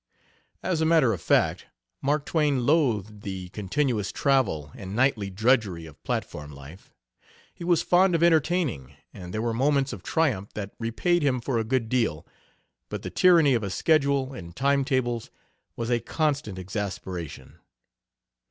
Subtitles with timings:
[0.63, 1.67] As a matter of fact,
[2.01, 6.91] Mark Twain loathed the continuous travel and nightly drudgery of platform life.
[7.53, 11.59] He was fond of entertaining, and there were moments of triumph that repaid him for
[11.59, 12.25] a good deal,
[12.89, 15.29] but the tyranny of a schedule and timetables
[15.75, 17.59] was a constant exasperation.